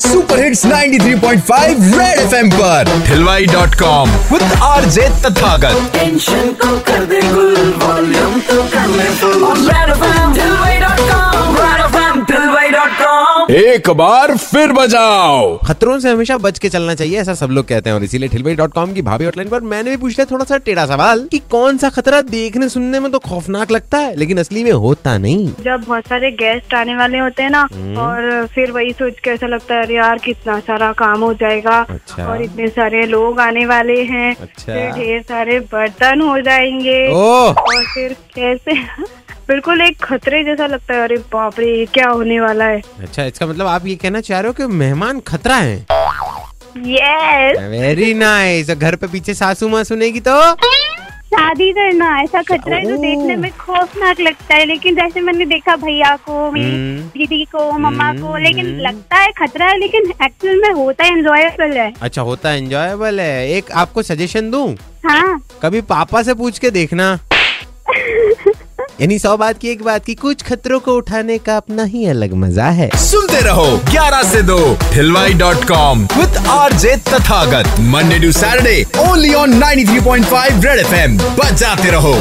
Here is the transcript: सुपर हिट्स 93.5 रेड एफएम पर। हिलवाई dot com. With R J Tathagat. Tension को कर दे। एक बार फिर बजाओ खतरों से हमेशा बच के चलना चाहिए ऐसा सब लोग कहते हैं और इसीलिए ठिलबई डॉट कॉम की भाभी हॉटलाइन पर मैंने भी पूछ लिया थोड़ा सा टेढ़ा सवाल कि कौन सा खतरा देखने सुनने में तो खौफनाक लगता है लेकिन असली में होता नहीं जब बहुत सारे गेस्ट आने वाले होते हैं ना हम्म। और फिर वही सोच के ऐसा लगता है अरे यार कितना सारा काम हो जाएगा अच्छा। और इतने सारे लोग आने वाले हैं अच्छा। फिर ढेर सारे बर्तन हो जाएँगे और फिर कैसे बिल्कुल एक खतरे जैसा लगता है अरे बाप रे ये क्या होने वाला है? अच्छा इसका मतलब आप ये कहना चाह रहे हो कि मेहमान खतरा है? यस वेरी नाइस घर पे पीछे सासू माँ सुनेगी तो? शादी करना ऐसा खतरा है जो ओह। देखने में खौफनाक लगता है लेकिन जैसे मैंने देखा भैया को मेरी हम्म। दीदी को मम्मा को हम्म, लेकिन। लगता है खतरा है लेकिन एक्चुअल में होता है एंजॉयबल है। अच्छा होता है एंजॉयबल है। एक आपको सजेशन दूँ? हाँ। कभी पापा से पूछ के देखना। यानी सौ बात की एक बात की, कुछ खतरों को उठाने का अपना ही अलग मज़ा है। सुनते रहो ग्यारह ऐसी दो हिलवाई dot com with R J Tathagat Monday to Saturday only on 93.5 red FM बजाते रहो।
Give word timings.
सुपर 0.00 0.44
हिट्स 0.44 0.66
93.5 0.66 1.98
रेड 1.98 2.18
एफएम 2.18 2.50
पर। 2.50 3.02
हिलवाई 3.06 3.46
dot 3.46 3.74
com. 3.74 4.10
With 4.10 4.42
R 4.62 4.84
J 4.84 5.08
Tathagat. 5.24 5.90
Tension 5.92 6.52
को 6.62 6.78
कर 6.78 7.04
दे। 7.04 7.19
एक 13.50 13.88
बार 13.96 14.36
फिर 14.36 14.72
बजाओ 14.72 15.56
खतरों 15.58 15.98
से 16.00 16.10
हमेशा 16.10 16.36
बच 16.38 16.58
के 16.58 16.68
चलना 16.68 16.94
चाहिए 16.94 17.20
ऐसा 17.20 17.34
सब 17.34 17.50
लोग 17.50 17.66
कहते 17.66 17.90
हैं 17.90 17.94
और 17.96 18.02
इसीलिए 18.04 18.28
ठिलबई 18.28 18.54
डॉट 18.54 18.72
कॉम 18.72 18.92
की 18.94 19.02
भाभी 19.02 19.24
हॉटलाइन 19.24 19.48
पर 19.48 19.60
मैंने 19.70 19.90
भी 19.90 19.96
पूछ 19.96 20.12
लिया 20.12 20.26
थोड़ा 20.30 20.44
सा 20.44 20.56
टेढ़ा 20.66 20.84
सवाल 20.86 21.26
कि 21.32 21.38
कौन 21.50 21.78
सा 21.78 21.88
खतरा 21.90 22.20
देखने 22.28 22.68
सुनने 22.68 23.00
में 23.00 23.10
तो 23.12 23.18
खौफनाक 23.20 23.70
लगता 23.70 23.98
है 23.98 24.14
लेकिन 24.16 24.38
असली 24.38 24.64
में 24.64 24.70
होता 24.84 25.16
नहीं 25.18 25.48
जब 25.62 25.84
बहुत 25.86 26.06
सारे 26.06 26.30
गेस्ट 26.32 26.74
आने 26.74 26.96
वाले 26.96 27.18
होते 27.18 27.42
हैं 27.42 27.50
ना 27.50 27.66
हम्म। 27.72 27.96
और 27.98 28.46
फिर 28.54 28.70
वही 28.70 28.92
सोच 28.92 29.18
के 29.24 29.30
ऐसा 29.30 29.46
लगता 29.46 29.74
है 29.74 29.82
अरे 29.82 29.94
यार 29.94 30.18
कितना 30.24 30.58
सारा 30.60 30.92
काम 30.98 31.20
हो 31.20 31.32
जाएगा 31.40 31.78
अच्छा। 31.90 32.26
और 32.26 32.42
इतने 32.42 32.68
सारे 32.70 33.04
लोग 33.06 33.40
आने 33.40 33.66
वाले 33.66 34.00
हैं 34.04 34.34
अच्छा। 34.36 34.72
फिर 34.72 34.90
ढेर 34.92 35.22
सारे 35.22 35.58
बर्तन 35.72 36.20
हो 36.20 36.40
जाएँगे 36.40 37.00
और 37.14 37.84
फिर 37.94 38.16
कैसे 38.34 38.78
बिल्कुल 39.50 39.80
एक 39.80 39.96
खतरे 40.02 40.42
जैसा 40.44 40.66
लगता 40.66 40.94
है 40.94 41.02
अरे 41.02 41.16
बाप 41.32 41.58
रे 41.60 41.66
ये 41.78 41.86
क्या 41.94 42.08
होने 42.08 42.40
वाला 42.40 42.64
है? 42.64 42.80
अच्छा 43.02 43.24
इसका 43.24 43.46
मतलब 43.46 43.66
आप 43.66 43.86
ये 43.86 43.94
कहना 43.96 44.20
चाह 44.20 44.40
रहे 44.40 44.48
हो 44.48 44.52
कि 44.52 44.66
मेहमान 44.74 45.20
खतरा 45.20 45.56
है? 45.56 45.76
यस 46.86 47.58
वेरी 47.70 48.12
नाइस 48.14 48.70
घर 48.70 48.96
पे 48.96 49.06
पीछे 49.06 49.34
सासू 49.34 49.68
माँ 49.68 49.82
सुनेगी 49.84 50.20
तो? 50.28 50.36
शादी 51.32 51.70
करना 51.72 52.06
ऐसा 52.22 52.42
खतरा 52.42 52.76
है 52.76 52.84
जो 52.84 52.94
ओह। 52.94 53.02
देखने 53.02 53.36
में 53.36 53.50
खौफनाक 53.58 54.20
लगता 54.20 54.54
है 54.54 54.64
लेकिन 54.66 54.94
जैसे 54.94 55.20
मैंने 55.20 55.44
देखा 55.46 55.76
भैया 55.76 56.14
को 56.26 56.50
मेरी 56.50 56.70
हम्म। 56.70 57.02
दीदी 57.08 57.44
को 57.44 57.70
मम्मा 57.72 58.12
को 58.12 58.26
हम्म, 58.26 58.42
लेकिन। 58.42 58.66
लगता 58.80 59.16
है 59.16 59.30
खतरा 59.38 59.66
है 59.66 59.78
लेकिन 59.78 60.12
एक्चुअल 60.24 60.60
में 60.62 60.70
होता 60.70 61.04
है 61.04 61.16
एंजॉयबल 61.18 61.76
है। 61.78 61.92
अच्छा 62.02 62.22
होता 62.22 62.50
है 62.50 62.58
एंजॉयबल 62.58 63.20
है। 63.20 63.48
एक 63.50 63.70
आपको 63.72 64.02
सजेशन 64.02 64.50
दूँ? 64.50 64.68
हाँ। 65.06 65.40
कभी 65.62 65.80
पापा 65.80 66.22
से 66.22 66.34
पूछ 66.34 66.58
के 66.58 66.70
देखना। 66.70 67.18
यानी 69.00 69.18
सौ 69.18 69.36
बात 69.36 69.58
की 69.58 69.68
एक 69.68 69.82
बात 69.82 70.04
की, 70.04 70.14
कुछ 70.14 70.42
खतरों 70.42 70.78
को 70.80 70.94
उठाने 70.96 71.36
का 71.38 71.56
अपना 71.56 71.84
ही 71.84 72.06
अलग 72.06 72.32
मज़ा 72.34 72.68
है। 72.70 72.90
सुनते 72.96 73.40
रहो 73.40 73.66
ग्यारह 73.90 74.16
ऐसी 74.16 74.42
दो 74.42 74.58
हिलवाई 74.92 75.32
dot 75.34 75.64
com 75.68 76.02
with 76.16 76.36
R 76.48 76.72
J 76.72 76.96
Tathagat 77.08 77.80
Monday 77.80 78.18
to 78.18 78.32
Saturday 78.32 78.84
only 79.00 79.32
on 79.34 79.54
93.5 79.54 80.64
red 80.64 80.78
FM 80.78 81.16
बजाते 81.18 81.90
रहो। 81.90 82.14